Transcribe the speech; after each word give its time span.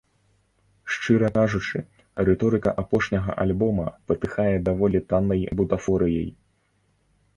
Шчыра 0.93 1.29
кажучы, 1.35 1.79
рыторыка 2.29 2.71
апошняга 2.83 3.31
альбома 3.43 3.87
патыхае 4.13 4.49
даволі 4.69 5.05
таннай 5.15 5.49
бутафорыяй. 5.61 6.29